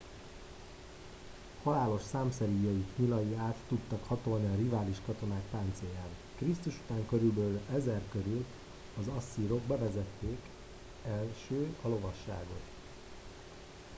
[1.63, 8.45] halálos számszeríjaik nyilai át tudtak hatolni a rivális katonák páncélján krisztus után kb 1000 körül
[8.99, 10.37] az asszírok bevezették
[11.07, 12.61] első a lovasságot